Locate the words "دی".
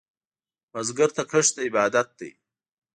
2.19-2.31